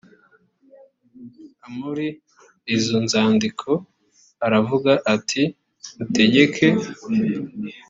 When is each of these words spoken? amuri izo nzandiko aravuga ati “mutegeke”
amuri 1.67 2.07
izo 2.75 2.95
nzandiko 3.05 3.69
aravuga 4.45 4.91
ati 5.15 5.43
“mutegeke” 5.95 6.67